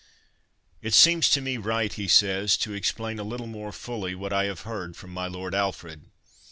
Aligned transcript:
"It 0.87 0.95
seems 0.95 1.29
to 1.29 1.41
me 1.41 1.57
right," 1.57 1.93
he 1.93 2.07
says," 2.07 2.57
to 2.65 2.73
explain 2.73 3.19
a 3.19 3.23
little 3.23 3.45
more 3.45 3.71
fully 3.71 4.15
what 4.15 4.33
I 4.33 4.45
have 4.45 4.61
heard 4.61 4.97
from 4.97 5.11
my 5.13 5.27
lord 5.27 5.53
Alfred." 5.53 6.09